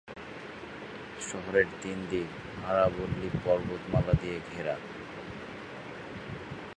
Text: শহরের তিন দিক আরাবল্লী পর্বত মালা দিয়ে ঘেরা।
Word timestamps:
শহরের 1.21 1.67
তিন 1.81 1.97
দিক 2.09 2.29
আরাবল্লী 2.65 3.29
পর্বত 3.45 3.81
মালা 3.93 4.13
দিয়ে 4.21 4.37
ঘেরা। 4.51 4.75